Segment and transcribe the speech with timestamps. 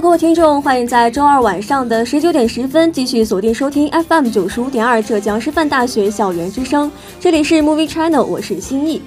[0.00, 9.02] 各位听众，欢迎在周二晚上的十九点十分继续锁定收听 FM 九十五点二浙江师范大学校园之声，这里是 Movie Channel，我是心意。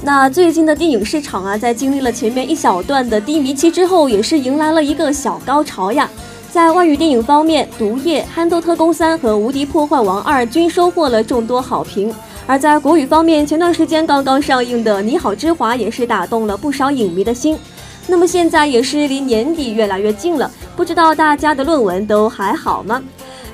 [0.00, 6.08] 那最近的电影市场啊，在经历了前面一小段的低迷期之后，也是迎来了一个小高潮呀。
[6.54, 12.14] 在外语电影方面，《毒液》《憨豆特工三》和《无敌破坏王二》均收获了众多好评。
[12.46, 17.58] 而在国语方面，前段时间刚刚上映的《你好，之华》也是打动了不少影迷的心。
[18.06, 23.02] 那么现在也是离年底越来越近了，不知道大家的论文都还好吗？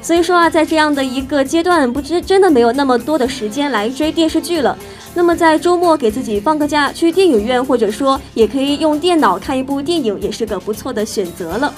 [0.03, 4.77] 所以说啊，在这样的一个阶段，不知真的没有那么多的时间来追电视剧了。
[5.15, 11.72] 那么在周末给自己放个假，去电影院，或者说也可以用电脑看一部电影，也是个不错的选择了。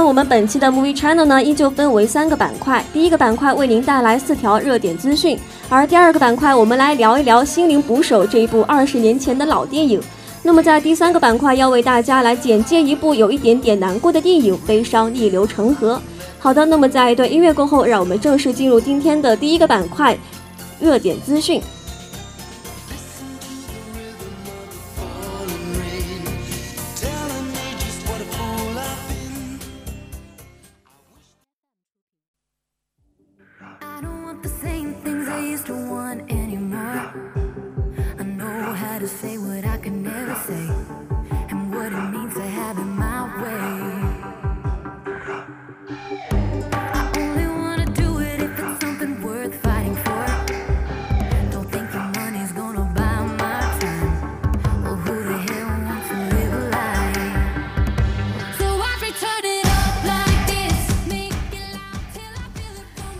[0.00, 2.82] 么我们本期的 Movie Channel 呢，依旧分为三个板块。
[2.90, 5.38] 第一个板块为您带来四条热点资讯，
[5.68, 10.00] 而第二个板块我们来聊一聊《心灵捕手》这一部二十年前的老电影。
[10.42, 15.96] 那么在第三个板块要为大家来简介一部有一点点难过的电影《悲伤逆流成河》。
[16.38, 20.16] 好的，那么在一段音乐过后，让我们正式进入今天的第一个板块——
[20.80, 21.60] 热点资讯。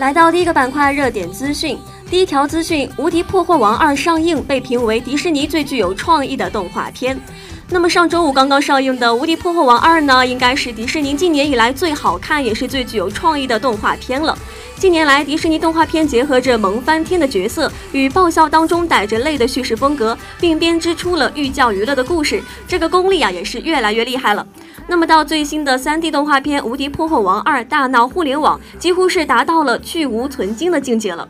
[0.00, 1.78] 来到第一个板块，热点资讯。
[2.11, 7.21] 第一条资讯，《无敌破坏王二》上映，被评为迪士尼最具有创意的动画片。
[7.69, 14.34] 那么上周五刚刚上映的《无敌破坏王二》呢，应该是迪士尼近年以来最好看，也是最具有创意的动画片了。
[14.80, 24.46] 近年来，迪士尼动画片结合着萌翻天的角色与爆笑当中带着泪的叙事风格，并编织出了寓教于乐的故事，这个功力啊也是越来越厉害了。
[24.86, 31.28] 那么到最新的 3D 动画片《无敌破坏王二：大闹互联网》，几乎是达到了去无存精的境界了。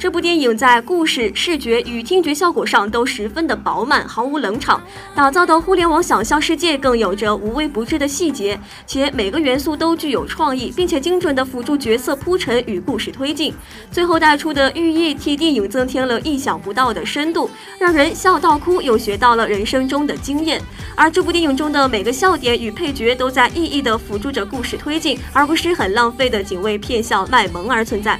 [0.00, 4.82] 这部电影在故事、视觉与听觉效果上都十分的饱满，毫无冷场，
[5.14, 13.52] 打造的互联网想象世界更有着无微不至的细节，且每个元素都具有创意，并且精准的辅助角色铺陈与故事推进。
[13.90, 20.62] 最后带出的寓意替电影增添了意想不到的深度，让人笑到哭，又学到了人生中的经验。
[20.96, 28.18] 而这部电影中的每个笑点与配角都在意义的辅助着故事推进，而不是很浪费的仅为骗笑卖萌而存在。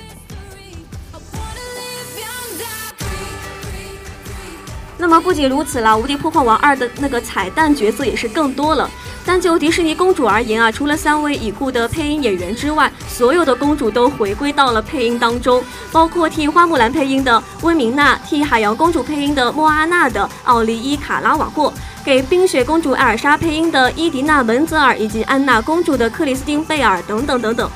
[5.01, 8.89] 那么不仅如此啦，《无敌破坏王二》的那个彩蛋角色也是更多了。
[9.25, 21.73] 但就迪士尼公主而言啊，除了三位已故的配音演员之外，所有的公主都回归到了配音当中，包括替花木兰配音的温明娜，替海洋公主配音的莫阿娜的奥利伊卡拉瓦霍，
[22.05, 27.71] 给冰雪公主艾尔莎配音的伊迪娜门泽尔，以及安娜公主的克里斯汀贝尔等等等等。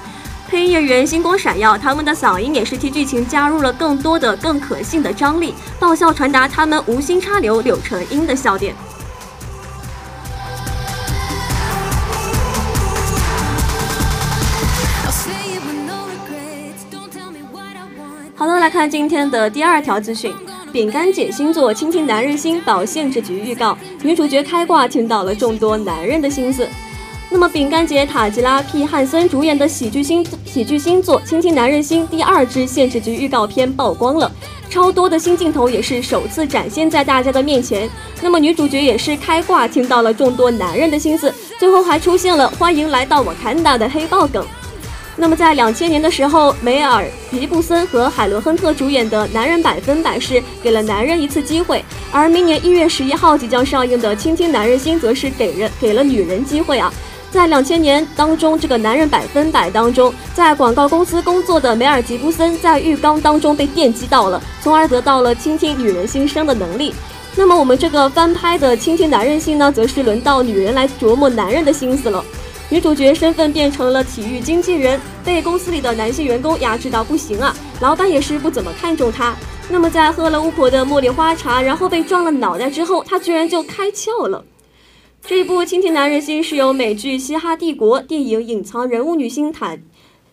[0.48, 8.74] 配音演员星光闪耀他们的嗓音也是替剧情加入了更多的更可信的张力爆笑传达他们无心插柳柳成荫的笑点。
[18.36, 20.34] 好了来看今天的第二条资讯。
[20.74, 26.68] 饼干姐星座倾听男人心到限制局预告女主角开挂听到了众多男人的心思。
[27.30, 34.30] 那么，饼干姐塔吉拉 ·P· 汉森主演的喜剧星喜剧新作《倾听男人心》第二支限制级预告片曝光了，
[34.70, 37.90] 超多的新镜头也是首次展现在大家的面前。
[38.22, 44.46] 那么，女主角也是开挂听到了众多男人的心思，最后还出现了“欢迎来到我坎达”的黑豹梗。
[45.16, 56.92] 那么，在两千年的时候，梅尔·皮布森和海伦·亨特主演的《男人百分百》是给了男人一次机会，而明年一月十一号即将上映的《倾听男人心》则是给人给了女人机会啊。
[57.34, 66.94] 在两千年当中，这个《男人百分百》当中，在广告公司工作的梅尔·吉布森在浴缸当中被电击到了，从而得到了倾听女人心声的能力。
[67.34, 72.24] 那么，我们这个翻拍的《倾听男人心》呢，则是轮到女人来琢磨男人的心思了。
[72.68, 77.52] 女主角身份变成了体育经纪人，被公司里的男性员工压制到不行啊！
[77.80, 79.34] 老板也是不怎么看重她。
[79.68, 84.44] 那么在喝了巫婆的茉莉花茶，然后被撞了脑袋之后，她居然就开窍了。
[85.26, 89.74] 这一部《倾听男人心》是由美剧《嘻哈帝国》电影隐藏人物女星塔。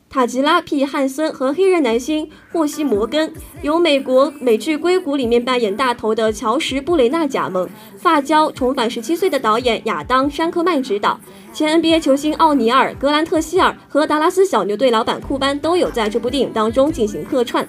[0.10, 11.18] 塔吉拉 ·P· 汉森和黑人男星霍希·摩根，由美国美剧《硅谷》里面扮演大头的乔什·布雷纳加盟，发胶重返十七岁的导演亚当·山科曼执导，
[11.54, 17.66] 前 NBA 球星奥尼尔、格兰特·希尔和达拉斯小牛队老板库班都有在这部电影当中进行客串。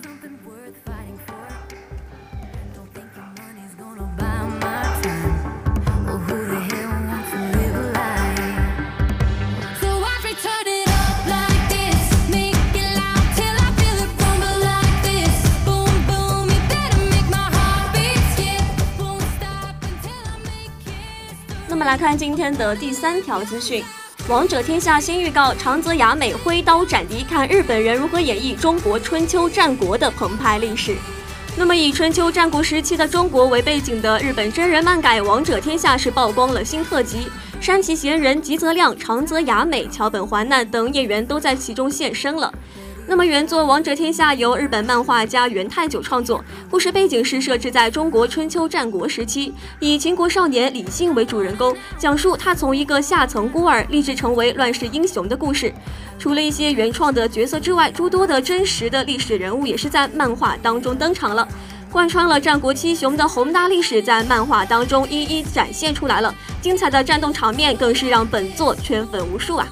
[21.82, 23.82] 再来看今天的第三条资讯，
[24.28, 30.94] 《王者天下》新预告：长泽雅美挥刀斩敌，看日本人如何演绎中国春秋战国的澎湃历史。
[31.56, 37.26] 那么，以春秋战国时期的中国为背景的日本真人漫改《王者天下》是曝光了新特辑，
[37.60, 42.54] 山崎贤人、吉泽亮、长泽雅美、桥本环奈等演员都在其中现身了。
[43.04, 55.72] 那么原作《王者天下》由日本漫画家原太久创作，故事背景是设置在中国春秋战国时期，以秦国少年李信为主人公，讲述他从一个下层孤儿立志成为乱世英雄的故事。
[56.18, 61.46] 除了一些原创的角色之外，诸多的真实的历史人物也是在漫画当中登场了，
[61.90, 69.68] 贯穿了战国七雄的宏大历史在漫画当中一一展现出来了，精彩的战斗场面更是让本作圈粉无数啊！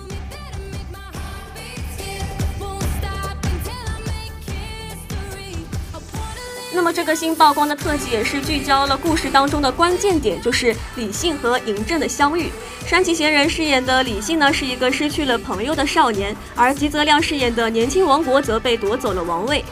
[6.72, 12.48] 那么这个新曝光的特辑也是聚焦了故事当中的关键点，就是李信和嬴政的相遇。
[12.86, 19.64] 山崎贤人饰演的李信呢，是一个失去了朋友的少年，而吉泽亮饰演的年轻王国则被夺走了王位。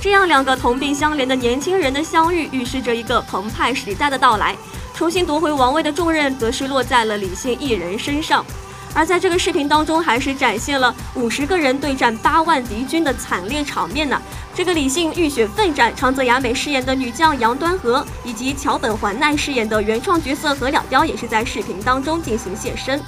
[0.00, 4.56] 这样两个同病相怜的年轻人的相遇，预示着一个澎湃时代的到来。
[4.94, 8.46] 重新夺回王位的重任，则是落在了李信一人身上。
[8.94, 14.20] 而在这个视频当中，还是展现了五十个人对战八万敌军的惨烈场面呢。
[14.54, 23.00] 这个李信浴血奋战，长泽雅美饰演的女将杨端和，以及桥本环奈饰演的原创角色何了雕，也是在视频当中进行现身。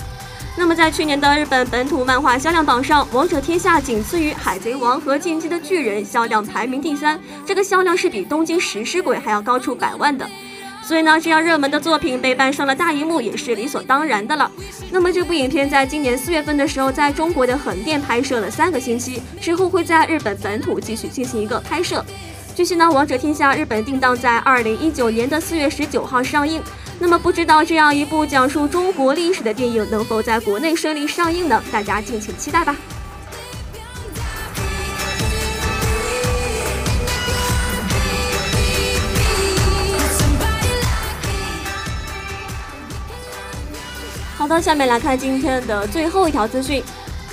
[0.59, 7.21] 那么在去年的日本本土漫画销量榜上，《王者天下》仅次于《海贼王》和《进击的巨人》，销量排名第三。
[7.45, 10.27] 这个销量是比《东京食尸鬼》还要高出百万的。
[10.87, 14.49] 所以呢，这样热门的作品被搬上了大荧幕也是理所当然的了。
[14.93, 22.05] 那么这部影片在今年四月份的时候，在中国的横店拍摄了三个星期，之后会在日本本土继续进行一个拍摄。
[22.55, 26.63] 据悉呢，《王者天下》日本定档在二零一九年的四月十九号上映。
[27.01, 31.61] 那么不知道这样一部讲述中国历史的电影能否在国内顺利上映呢？
[31.73, 32.77] 大家敬请期待吧。
[44.47, 46.81] 好的，下面来看今天的最后一条资讯。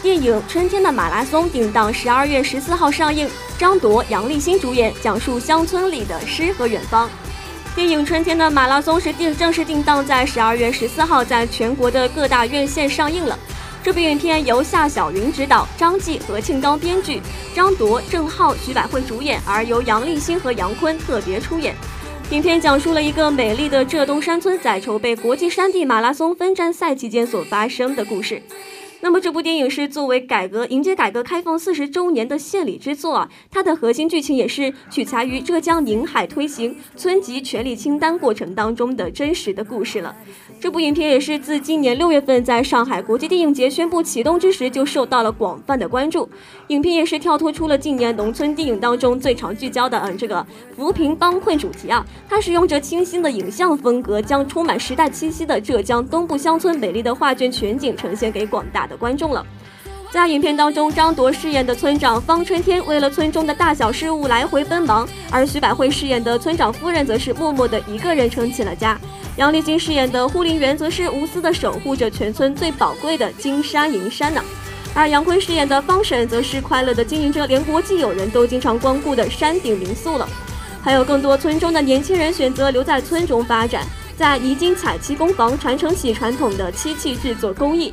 [0.02, 7.08] 电影《春天的马拉松》定档十二月十四号上映，张铎、杨立新主演，讲述乡村里的诗和远方。
[7.76, 13.38] 电影《春天的马拉松》是定正式定档在十二月十四号，在全国的各大院线上映了。
[13.84, 17.22] 这部影片由夏晓云执导，张继、何庆刚编剧，
[17.54, 21.76] 张铎、郑浩、徐百惠主演，而由杨立新和杨坤特别出演。
[22.34, 28.42] 影片讲述了一个美丽的浙东山村在筹备国际山地马拉松分站赛期间所发生的故事。
[29.04, 40.16] 那么这部电影是作为改革迎接改革开放四十周年的献礼之作啊，它的核心剧情也是取材于浙江宁海推行村级权力清单过程当中的真实的故事了。
[40.58, 46.30] 这部影片也是自今年六月份在上海国际电影节宣布启动之时就受到了广泛的关注。
[46.68, 59.46] 影片也是跳脱出了近年农村电影当中最常聚焦的嗯这个扶贫帮困主题啊，它使用着清新的影像风格，将充满时代气息的浙江东部乡村美丽的画卷全景呈现给广大的观众了。
[60.12, 68.96] 在影片当中，张铎饰演的村长方春天为了村中的大小事务来回奔忙，而徐百惠饰演的村长夫人则是默默的一个人撑起了家。
[69.38, 74.44] 杨丽菁饰演的护林员则是无私的守护着全村最宝贵的金山银山呢。
[74.94, 80.30] 而杨坤饰演的方婶则是快乐的经营着连国际友人都经常光顾的山顶民宿了。
[80.84, 83.84] 还有更多村中的年轻人选择留在村中发展，
[84.16, 87.92] 在泥金彩漆工坊传承起传统的漆器制作工艺。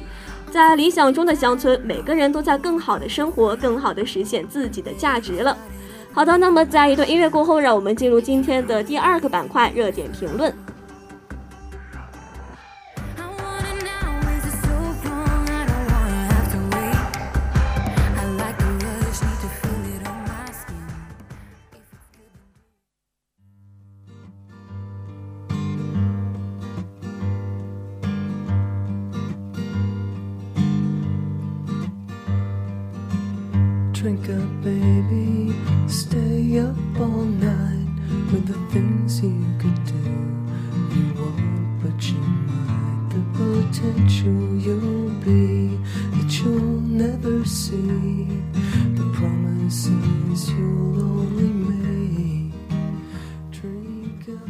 [0.50, 5.56] 在理想中的乡村，每个人都在更好的生活，更好的实现自己的价值了。
[6.12, 10.52] 好的，那么在一段音乐过后，让我们进入今天的第二个板块——热点评论。
[34.00, 35.52] Drink up, baby,
[35.86, 37.86] stay up all night
[38.32, 39.92] with the things you could do.
[40.96, 42.16] You won't, but you
[42.48, 43.10] might.
[43.10, 45.76] The potential you'll be
[46.12, 48.26] that you'll never see.
[48.96, 52.54] The promises you'll only make.
[53.52, 54.48] Drink up.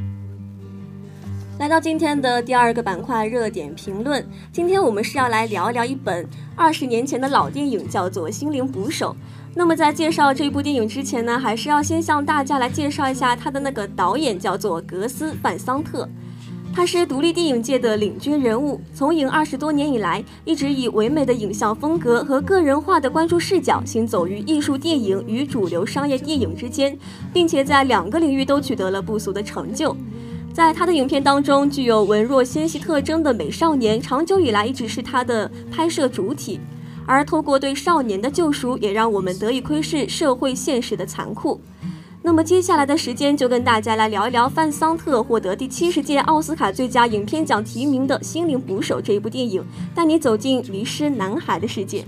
[1.58, 4.24] 来到今天的第二个板块——热点评论。
[4.52, 9.16] 今天我们是要来聊一聊一本二十年前的老电影，叫做《心灵捕手》。
[9.54, 16.08] 那么在介绍这部电影之前呢，还是要先向大家来介绍一下他的那个导演，叫做格斯·范桑特。
[16.72, 26.96] 他是独立电影界的领军人物，从影二十多年以来，一直以唯美的影像风格和个人化的关注视角，行走于艺术电影与主流商业电影之间，
[27.32, 29.96] 并且在两个领域都取得了不俗的成就。
[30.54, 36.60] 在他的影片当中，具有文弱纤细特征的美少年，长久以来一直是他的拍摄主体。
[37.06, 41.60] 而透过对少年的救赎，也让我们得以窥视社会现实的残酷。
[42.22, 49.64] 那么接下来的时间，就跟大家来聊一聊范桑特获得第七十届奥斯卡最佳影片奖提名的《心灵捕手》这一部电影，
[49.94, 52.04] 带你走进迷失男孩的世界。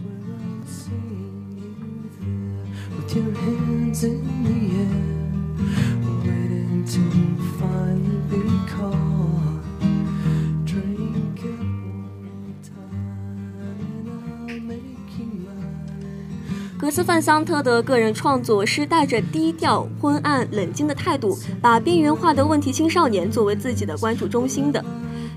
[16.82, 24.84] 格斯范桑特的个人创作是带着低调、昏暗、冷静的态度，把边缘化的问题青少年作为自己的关注中心的。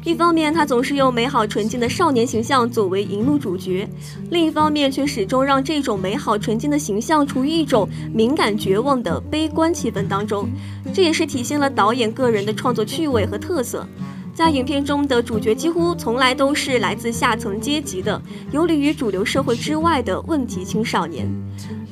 [0.03, 3.87] 一方面，他总是用美好纯净的少年形象作为荧幕主角；
[4.31, 10.49] 另一方面，却始终让这种美好纯净的形象处于一种敏感、绝望的悲观气氛当中。
[10.95, 13.87] 这也是体现了导演个人的创作趣味和特色。
[14.35, 21.25] 在影片中的主角几乎从来都是来自下层阶级的、游离于主流社会之外的问题青少年，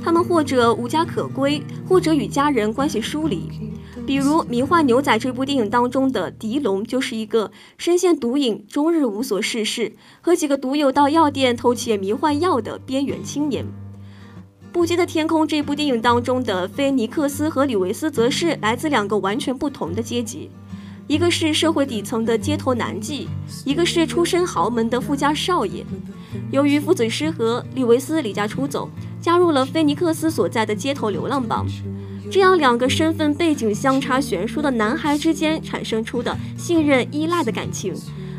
[0.04, 3.50] 他们或者无家可归，或者与家人关系疏离。
[4.06, 13.64] 比如《迷幻牛仔》这部电影当中的狄龙，就是一个深陷毒瘾、终日无所事事，和几个毒友到药店偷窃迷幻药的边缘青年。
[14.74, 20.50] 《不羁的天空》这部电影当中的菲尼克斯和李维斯，则是来自两个完全不同的阶级。
[21.08, 23.28] 一个是社会底层的街头男妓，
[23.66, 25.86] 一个是出身豪门的富家少爷。
[26.50, 31.68] 由于父子失和，李维斯离家出走，加入了菲尼克斯所在的街头流浪帮。
[32.32, 37.94] 这样两个身份背景相差悬殊的男孩之间产生出的信任依赖的感情，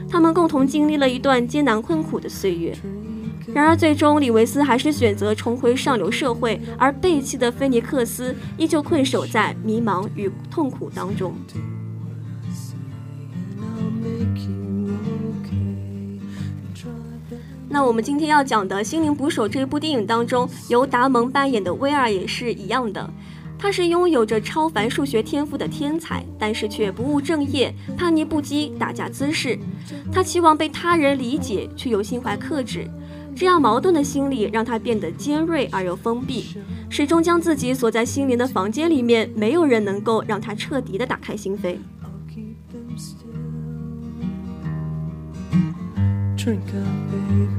[0.08, 2.74] 他们共同经历了一段艰难困苦的岁月。
[3.52, 11.34] 然而，最终李维斯还是选择重回上流社会，而背弃的菲尼克斯依旧困守在迷茫与痛苦当中。
[17.74, 23.10] 那我们今天要讲的《心灵捕手》这部电影当中，由达蒙扮演的威尔也是一样的。
[23.58, 29.58] 他是拥有着超凡数学天赋的天才，但是却不务正业、叛逆不羁、打架滋事。
[30.12, 32.88] 他期望被他人理解，却又心怀克制。
[33.34, 36.56] 这样矛盾的心理让他变得尖锐而又封闭，
[36.88, 39.28] 始终将自己锁在心灵的房间里面。
[39.34, 41.76] 没有人能够让他彻底的打开心扉。
[46.36, 47.53] Drink up, baby.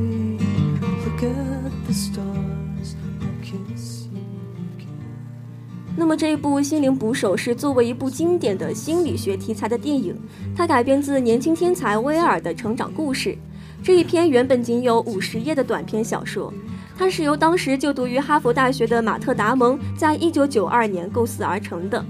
[5.97, 10.13] 那么这一部《心灵捕手》是作为一部经典的心理学题材的电影，
[10.55, 13.37] 它改编自年轻天才威尔的成长故事。
[13.81, 16.53] 这一篇原本仅有五十页的短篇小说，
[16.97, 22.03] 它是由当时就读于哈佛大学的马特·达蒙在一九九二年构思而成的。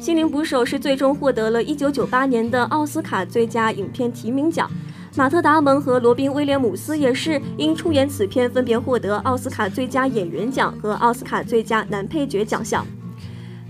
[0.04, 4.70] 《心灵捕手》是最终获得了一九九八年的奥斯卡最佳影片提名奖。
[5.18, 12.86] 马特·达蒙和罗宾·威廉姆斯也是因出演此片分别获得奥斯卡最佳演员奖和奥斯卡最佳男配角奖项。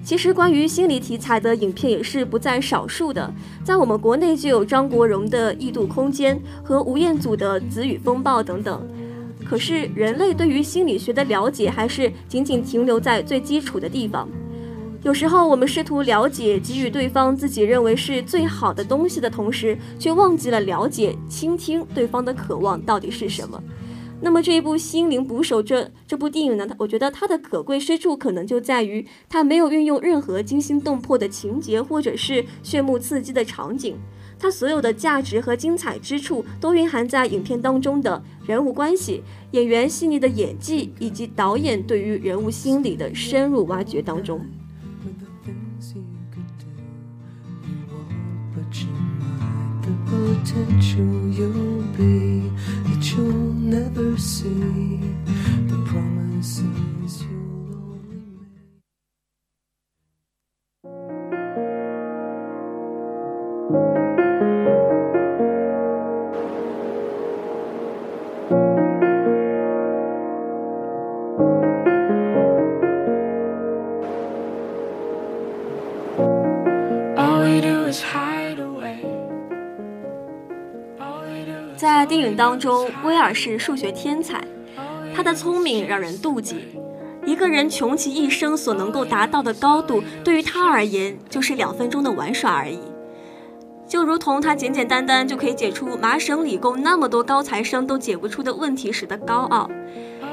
[0.04, 3.32] 其实，关于心理题材的影片也是不在少数的。
[3.64, 8.86] 在我们国内就有张国荣的《异度空间》和吴彦祖的《子语风暴》等等。
[9.48, 14.28] 可是，人类对于心理学的了解还是仅仅停留在最基础的地方。
[15.08, 23.58] 有时候，我们试图了解、给予对方自己认为是最好的东西的同时，却忘记了了解、倾听对方的渴望到底是什么。
[24.20, 26.66] 那么这一部《心灵捕手》这这部电影呢？
[26.66, 33.96] 它我觉得它的可贵之处可能就在于它没有运用任何惊心动魄的情节或者是炫目刺激的场景，
[34.38, 39.22] 它所有的价值和精彩之处都蕴含在影片当中的人物关系、
[39.52, 44.38] 演员细腻的演技以及导演对于人物心理的深入挖掘当中。
[45.78, 46.66] things you could do.
[47.68, 49.82] You won't, but you might.
[49.82, 52.50] The potential you'll be
[52.88, 55.07] that you'll never see.
[82.38, 84.40] 当中，威尔是数学天才，
[85.12, 86.54] 他的聪明让人妒忌。
[87.26, 92.78] 一个人穷其一生所能够达到的高度，对于他而言就是两分钟的玩耍而已。
[93.88, 99.68] 就如同他简简单单就可以解出麻省理工那么多高材生都解不出的问题时的高傲，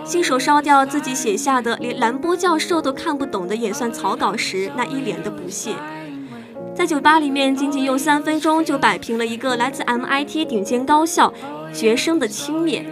[0.03, 5.73] 信手烧掉自己写下的连兰波教授都看不懂的演算草稿时那一脸的不屑。
[6.75, 11.33] 在酒吧里面，仅仅用三分钟就摆平了一个来自 MIT 顶尖高校
[11.75, 12.83] 学生的轻蔑。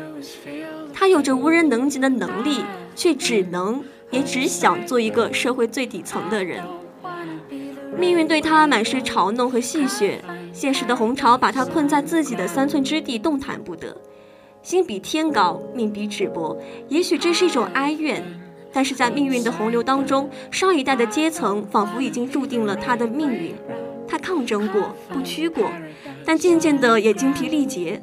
[0.93, 2.59] 他有着无人能及的能力，
[2.95, 6.61] 却只能也只想做一个社会最底层的人。
[7.97, 10.19] 命运对他满是嘲弄和戏谑，
[10.51, 13.95] 现实的洪潮把他困在自己的三寸之地，动弹不得。
[14.61, 16.57] 心比天高，命比纸薄。
[16.89, 18.21] 也许这是一种哀怨，
[18.73, 23.55] 但是在命运的洪流当中，上一代的阶层仿佛已经注定了他的命运。
[24.07, 25.71] 他抗争过，不屈过，
[26.25, 28.01] 但渐渐的也精疲力竭。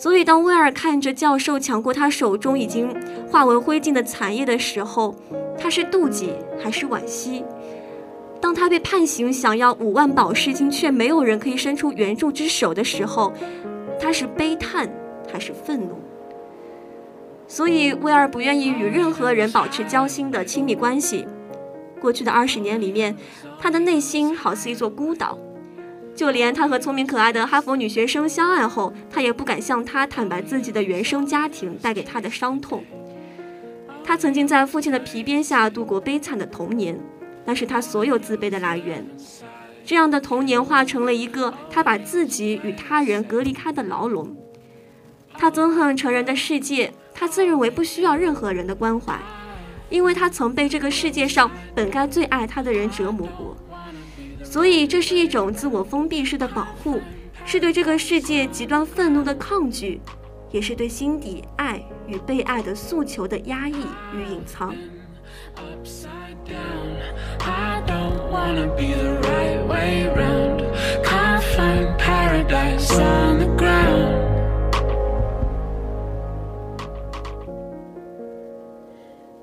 [0.00, 2.88] 所以，当威尔看着教授抢过他手中已经
[3.28, 5.12] 化为灰烬的残叶的时候，
[5.58, 6.32] 他是妒忌
[6.62, 7.44] 还是惋惜？
[8.40, 13.32] 当他被判刑，想要五万保释金，却没有人可以伸出援助之手的时候，
[14.00, 14.88] 他是悲叹
[15.32, 15.96] 还是愤怒？
[17.48, 21.26] 所以，威尔不愿意与任何人保持交心的亲密关系。
[22.00, 23.16] 过去的二十年里面，
[23.58, 25.36] 他的内心好似一座孤岛，
[26.18, 32.82] 就连他和聪明可爱的哈佛女学生相爱后，他也不敢向她坦白自己的原生家庭带给他的伤痛。
[34.02, 36.98] 他曾经在父亲的皮鞭下度过悲惨的童年，
[37.44, 39.06] 那是他所有自卑的来源。
[39.84, 44.36] 这样的童年化成了一个他把自己与他人隔离开的牢笼。
[45.34, 49.16] 他憎恨成人的世界，他自认为不需要任何人的关怀。
[49.88, 53.56] 因为他曾被这个世界上本该最爱他的人折磨过，
[54.50, 56.98] 所以这是一种自我封闭式的保护，
[57.44, 60.00] 是对这个世界极端愤怒的抗拒，
[60.50, 63.74] 也是对心底爱与被爱的诉求的压抑
[64.14, 64.74] 与隐藏。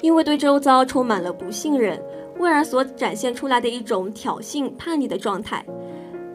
[0.01, 2.01] 因为对周遭充满了不信任，
[2.37, 5.65] 威尔所展现出来的一种挑衅、叛逆的状态，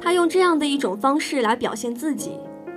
[0.01, 2.33] 他用这样的一种方式来表现自己。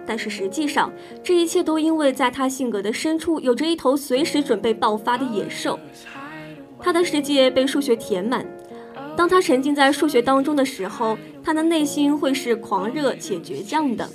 [0.05, 0.91] 但是实际上，
[1.23, 5.79] 这一切都因为在他性格的深处有着一头随时准备爆发的野兽。
[6.77, 8.45] 他的世界被数学填满，
[9.15, 14.09] 当他沉浸在数学当中的时候，他的内心会是狂热且倔强的。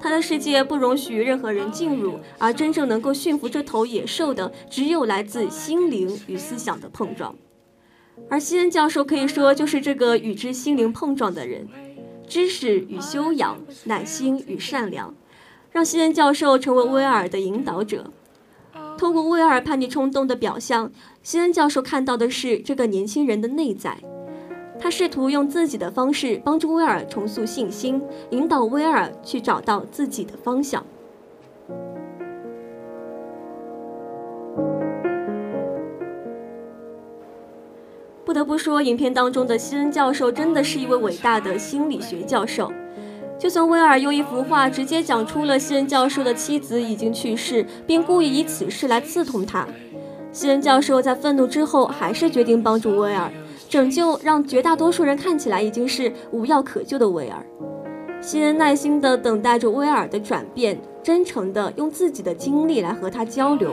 [0.00, 7.32] 他的世界不容许任何人进入，而真正能够驯服这头野兽的，只有来自心灵与思想的碰撞。
[8.30, 11.66] 而西恩教授可以说就是这个与之心灵碰撞的人，
[12.26, 15.14] 知识与修养，耐心与善良，
[15.70, 18.10] 让西恩教授成为威尔的引导者。
[18.98, 20.90] 通过威尔叛逆冲动的表象，
[21.22, 23.96] 西恩教授看到的是这个年轻人的内在。
[24.80, 28.00] 他试图用自己的方式帮助威尔重塑信心，
[28.30, 30.84] 引导威尔去找到自己的方向。
[38.28, 42.70] 不得不说，影片当中的西恩教授真的是一位伟大的心理学教授。
[43.38, 49.66] 就算威尔用一幅画直接讲出了西恩教授的妻子已经去世，并故意以此事来刺痛他，
[50.30, 53.32] 西恩教授在愤怒之后还是决定帮助威尔。
[53.66, 57.42] 拯救让绝大多数人看起来已经是无药可救的威尔，
[58.20, 63.72] 西恩耐心地等待着威尔的转变，真诚地用自己的经历来和他交流，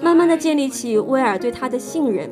[0.00, 2.30] 慢慢地建立起威尔对他的信任。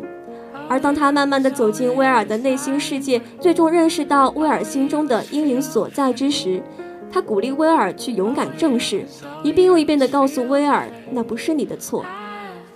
[0.71, 6.63] 而当他慢慢地走进威尔的内心世界，最终认识到威尔心中的阴影所在之时，
[7.11, 9.05] 他鼓励威尔去勇敢正视，
[9.43, 12.05] 一遍又一遍地告诉威尔，那不是你的错。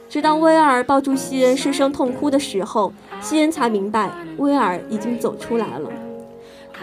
[0.09, 5.89] 直到威尔抱住西恩失声痛哭的时候，西恩才明白威尔已经走出来了。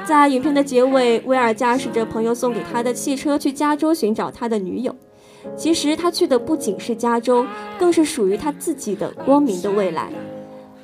[0.05, 4.95] 在影片的结尾，威尔驾驶着朋友送给他的汽车去加州寻找他的女友。
[5.57, 7.45] 其实他去的不仅是加州，
[7.77, 10.09] 更是属于他自己的光明的未来。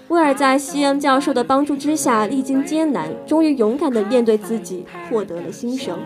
[0.10, 6.00] 威尔在西恩教授的帮助之下，历经艰难，终于勇敢地面对自己，获得了新生。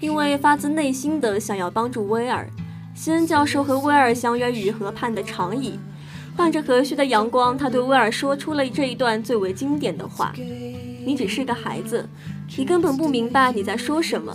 [0.00, 2.48] 因为发自内心的想要帮助威尔，
[2.94, 5.78] 西恩教授和威尔相约于河畔的长椅，
[6.36, 10.32] 伴着和煦的阳光，他对威尔说出了这一段最为经典的话
[11.04, 12.08] ：“你只是个孩子，
[12.56, 14.32] 你根本不明白你在说什么，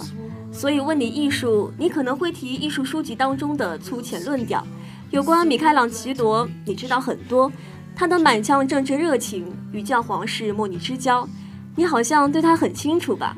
[0.52, 4.66] 所以问你艺术，你可能会提艺术书籍当中的粗浅论调。
[5.12, 7.52] 有关米开朗奇罗，你知道很多，
[7.96, 11.28] 他的满腔政治热情与教皇是莫逆之交。”
[11.76, 13.36] 你好像对他很清楚吧，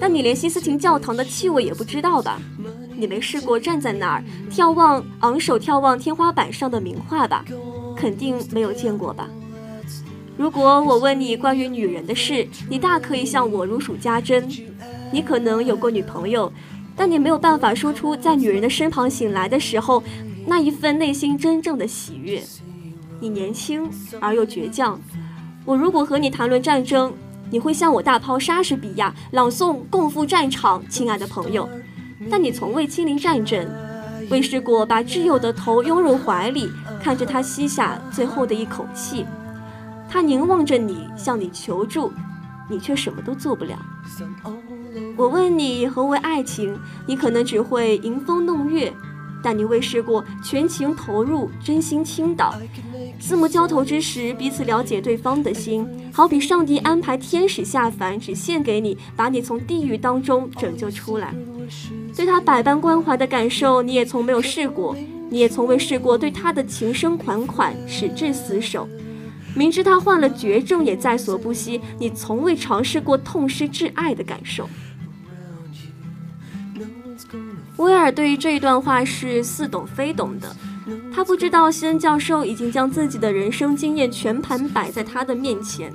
[0.00, 2.40] 但你连西斯廷教堂的气味也不知道吧？
[2.96, 7.44] 你没试过站在那儿眺望、昂首眺望天花板上的名画吧？
[7.96, 9.28] 肯定没有见过吧？
[10.36, 14.48] 如果我问你关于女人的事，你大可以向我如数家珍。
[15.12, 16.52] 你可能有过女朋友，
[16.96, 20.02] 但你没有办法说出在女人的身旁醒来的时候
[20.46, 22.42] 那一份内心真正的喜悦。
[23.20, 23.88] 你年轻
[24.20, 25.00] 而又倔强。
[25.64, 27.12] 我如果和你谈论战争，
[27.50, 31.68] 你会向我大抛莎士比亚，朗诵《共赴战场》，亲爱的朋友，
[32.30, 33.66] 但你从未亲临战争，
[34.30, 39.24] 未试过把挚友的头拥入怀里，看着他吸下最后的一口气。
[40.10, 42.12] 他凝望着你，向你求助，
[42.68, 43.78] 你却什么都做不了。
[45.16, 48.92] 我问你何为爱情，你可能只会迎风弄月。
[49.42, 52.54] 但你未试过全情投入、真心倾倒，
[53.20, 61.34] 四目交投之时，彼此了解对方的心，好比上帝安排天使下凡，只献给你，把你从地狱当中拯救出来。
[62.16, 64.96] 对他百般关怀的感受，你也从没有试过，
[65.30, 68.88] 你也从未试过对他的情深款款、矢志死守。
[69.54, 74.68] 明知他患了绝症，也在所不惜，你从未尝试过痛失挚爱的感受。
[77.78, 80.54] 威尔对于这一段话是似懂非懂的，
[81.12, 85.92] 他不知道西恩教授已经将自己的人生经验全盘摆在他的面前。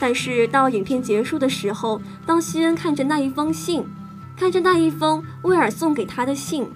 [0.00, 3.84] 但是到影片结束的时候，当西恩看着那一封信，
[4.36, 6.66] 看着那一封威尔送给他的信，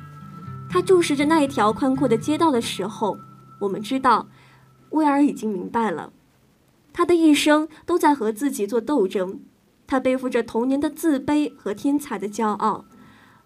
[0.70, 3.18] 他注视着那一条宽阔的街道的时候，
[3.58, 4.28] 我们知道，
[4.90, 6.12] 威尔已经明白了，
[6.92, 9.40] 他的一生都在和自己做斗争，
[9.87, 12.85] 他背负着童年的自卑和天才的骄傲。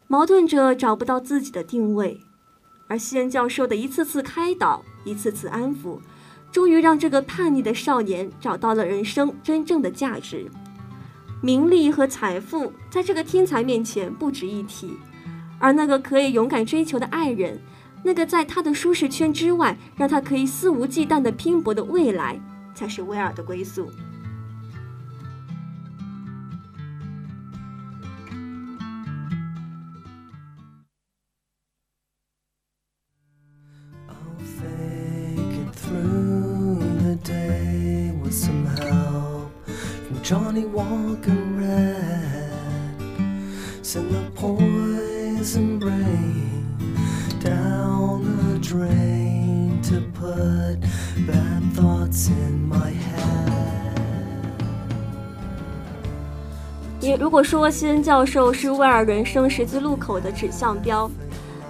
[0.08, 2.20] 矛盾者找不到自己的定位，
[2.86, 5.98] 而西恩教授的一次次开导，一次次安抚，
[6.52, 10.48] 终于让这个叛逆的少年找到了人生真正的价值。
[11.42, 14.96] 名利和财富在这个天才面前不值一提，
[15.58, 17.60] 而那个可以勇敢追求的爱人，
[18.04, 22.40] 那个在他的舒适圈之外让他可以肆无忌惮地拼搏的未来，
[22.76, 23.90] 才是威尔的归宿。
[57.36, 61.10] 果说西恩教授是威尔人生十字路口的指向标，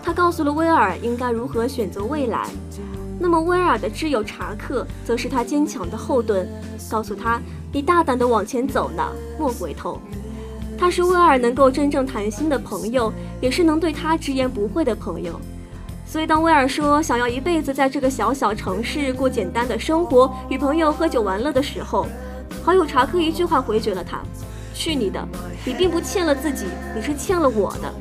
[0.00, 2.46] 他告诉了威尔应该如何选择未来。
[3.18, 6.48] 那么威尔的挚友查克则是他坚强的后盾，
[6.88, 7.40] 告诉他
[7.74, 9.02] ：“你大胆地往前走呢，
[9.40, 10.00] 莫回头。”
[10.78, 15.32] 他是威尔能够真正谈心的朋友，也是能对他直言不讳的朋友。
[16.06, 22.06] 所以，当威尔说想要一辈子在这个小小城市过简单的生活，与朋友喝酒玩乐的时候，
[22.62, 24.20] 好友查克一句话回绝了他
[24.76, 25.26] ：“去你的！
[25.64, 27.92] 你并不欠了自己，你是欠了我的。”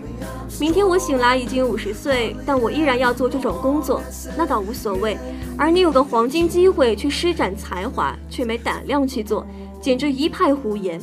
[0.59, 4.01] 明天我醒来已经五十岁，但我依然要做这种工作，
[4.37, 5.17] 那倒无所谓。
[5.57, 9.45] 而你有个黄金机会去施展才华，却没胆量去做，
[9.81, 11.01] 简直一派胡言。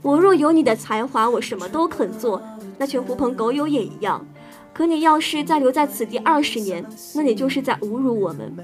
[0.00, 2.42] 我若有你的才华，我什么都肯做，
[2.78, 4.24] 那群狐朋狗友也一样。
[4.72, 8.56] 可你要是再留在此地二十年，那你就是在侮辱我们。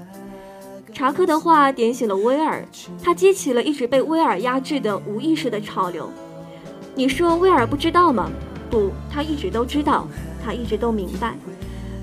[0.99, 2.61] 查克的话点醒了威尔，
[3.01, 6.11] 他激起了一直被威尔压制的无意识的潮流。
[6.93, 8.29] 你说威尔不知道吗？
[8.69, 10.05] 不，他一直都知道，
[10.43, 11.37] 他一直都明白，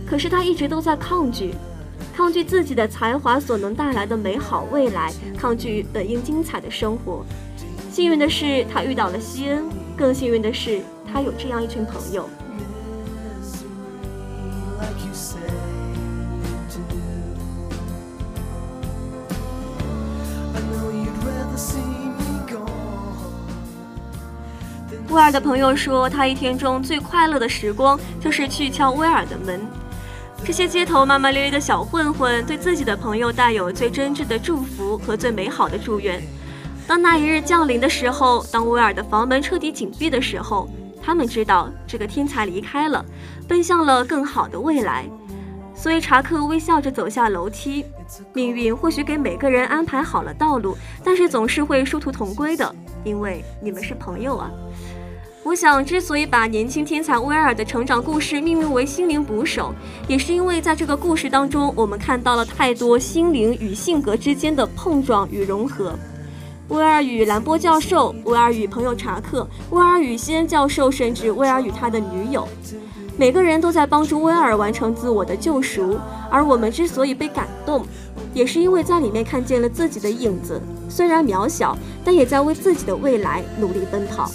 [0.06, 1.52] 可是他一直都在抗拒，
[2.16, 7.22] 抗拒自己的才华所能带来的美好未来，抗拒本应精彩的生活。
[7.92, 10.80] 幸运的是，他遇到了西恩；更幸运的是，
[11.12, 12.26] 他有这样一群朋友。
[25.16, 29.66] 威尔的朋友说，他一天中最快乐的时光就是去敲威尔的门。
[30.44, 36.22] 这些街头骂骂咧咧的小混混，对自己的朋友带有最真挚的祝福和最美好的祝愿。
[36.86, 40.68] 当那一日降临的时候，当威尔的房门彻底紧闭的时候，
[41.02, 43.02] 他们知道这个天才离开了，
[43.48, 45.06] 奔向了更好的未来。
[45.74, 47.86] 所以查克微笑着走下楼梯。
[48.34, 54.50] 命运或许给每个人安排好了道路，但是总是会殊途同归的，因为你们是朋友啊。
[55.46, 59.72] 我想，之所以把年轻天才威尔的成长故事命名为“心灵捕手”，
[60.08, 65.94] 也是因为在这个故事当中，我们看到了太多心灵与性格之间的碰撞与融合。
[66.70, 72.48] 威尔与兰波教授，威尔与朋友查克，威尔与西恩教授，甚至威尔与他的女友，
[73.16, 75.96] 每个人都在帮助威尔完成自我的救赎。
[76.28, 77.86] 而我们之所以被感动，
[78.34, 84.28] 也是因为在里面看见了自己的影子，虽然渺小，但也在为自己的未来努力奔跑。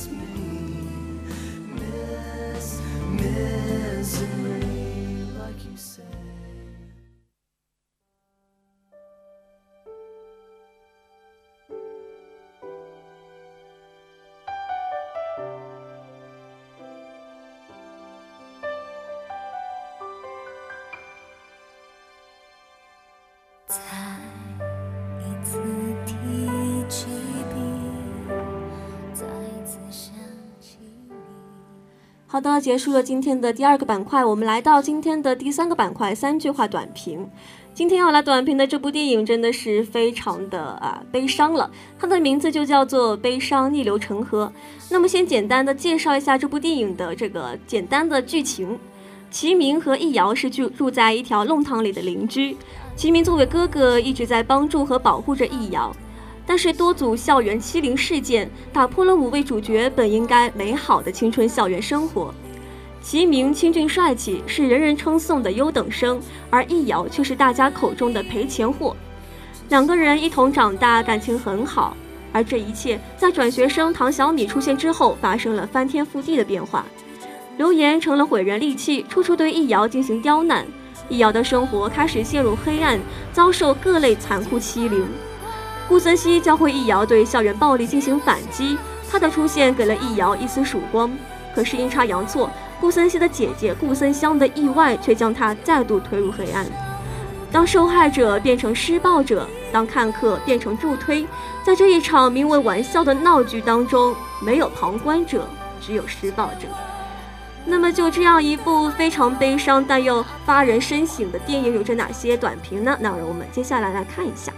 [32.32, 37.30] 好的，结束了今天的第二个板块，我们来到今天的第三个板块——三句话短评。
[37.74, 44.50] 今天要来短评的这部电影真的是非常的啊悲伤了，它的名字就叫做《悲伤逆流成河》。
[44.90, 48.80] 那么先简单的介绍一下这部电影的这个简单的剧情：
[49.30, 52.56] 齐明和易遥是住住在一条弄堂里的邻居，
[52.96, 55.94] 齐明作为哥哥一直在帮助和保护着易遥。
[56.46, 62.34] 但是多组校园欺凌事件打破了五位主角本应该美好的青春校园生活。
[63.02, 68.96] 齐明清俊帅气，是人人称颂的优等生，而易遥却是大家口中的赔钱货。
[69.70, 71.96] 两个人一同长大，感情很好。
[72.34, 76.86] 而这一切在转学生唐小米出现之后，发生了翻天覆地的变化。
[77.58, 80.66] 流言成了毁人利器，处处对易遥进行刁难。
[81.10, 83.00] 易遥的生活开始陷入黑暗，
[83.34, 85.06] 遭受各类残酷欺凌。
[85.92, 88.78] 顾森西教会易遥对校园暴力进行反击，
[89.12, 91.12] 他的出现给了易遥一丝曙光。
[91.54, 92.50] 可是阴差阳错，
[92.80, 96.66] 顾森西的姐姐顾森香的意外却将他再度推入黑暗。
[97.52, 101.28] 当受害者变成施暴者，当看客变成助推，
[101.62, 105.46] 在这一场名为玩笑的闹剧当中，没有旁观者，
[105.82, 106.70] 只有施暴者。
[107.66, 112.98] 那么就这样一部非常悲伤但又发人深省的电影，有着哪些短评呢？
[113.02, 114.54] 那让我们接下来来看一下。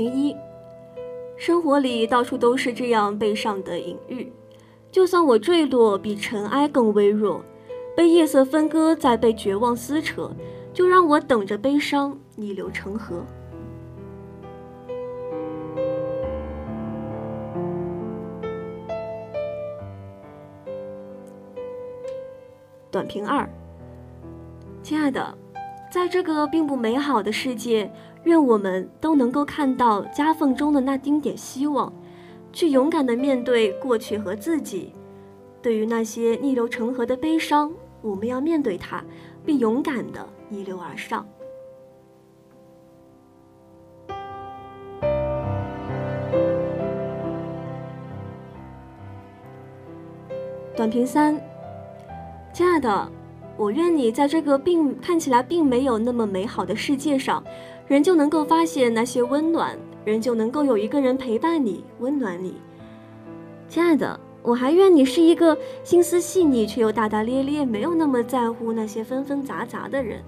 [0.00, 0.34] 短评一：
[1.36, 4.32] 生活里到处都是这样悲伤的隐喻，
[4.90, 7.42] 就算我坠落比尘埃更微弱，
[7.94, 10.32] 被夜色分割，再被绝望撕扯，
[10.72, 13.26] 就让我等着悲伤逆流成河。
[22.90, 23.46] 短评二，
[24.82, 25.36] 亲爱的，
[25.92, 27.92] 在这个并不美好的世界，
[28.24, 31.92] 愿我们都能够看到夹缝中的那丁点希望，
[32.52, 34.92] 去勇敢的面对过去和自己。
[35.62, 39.04] 对于那些逆流成河的悲伤，我们要面对它，
[39.44, 41.26] 并勇敢的逆流而上。
[50.76, 51.38] 短评三。
[52.54, 53.06] 亲爱的，
[53.56, 57.44] 我愿你在这个并看起来并没有那么美好的世界上，
[57.90, 62.54] 人就能够发现那些温暖，人就能够有一个人陪伴你，温暖你。
[63.68, 70.22] 亲爱的，我还愿你是一个心思细腻却又大大咧咧，没有那么在乎那些纷纷杂杂的人。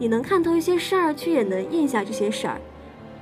[0.00, 2.60] 你能看透一些事儿，却也能咽下这些事儿。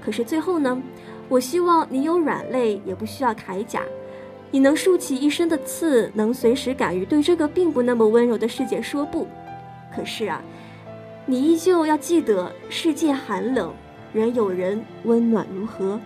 [0.02, 0.80] 可是最后呢？
[1.28, 3.82] 我希望你有软肋，也不需要铠甲。
[4.50, 9.26] 你能竖起一身的刺，能随时敢于对这个并不那么温柔的世界说不。
[9.94, 10.42] 可是啊，
[11.30, 13.70] 你依旧要记得，世界寒冷，
[14.14, 16.00] 仍有人温暖如何。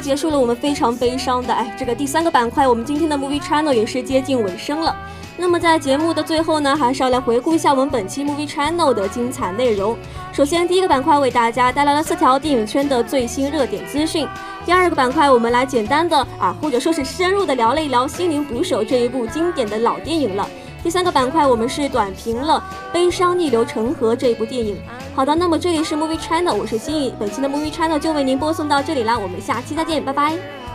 [0.00, 4.94] 结束了我们非常悲伤的哎，这个第三个板块，我们今天的 Movie Channel 也是接近尾声了。
[5.38, 9.96] 那么在节目的最后呢，还是要来回顾一下我们本期 Movie Channel 的精彩内容。
[10.32, 14.26] 首先，第一个板块为大家带来了四条电影圈的最新热点资讯。
[14.64, 20.48] 第二个板块，我们来简单的啊，或者说是深入的聊了一聊《心灵捕手》这一部经典的老电影了。
[20.82, 22.62] 第三个板块，我们是短评了
[22.92, 24.76] 《悲伤逆流成河》这一部电影。
[25.14, 30.65] 好的，那么这里是 Movie China，我是心怡，本期的 Movie China 就为您播送到这里啦，我们下期再见，拜拜。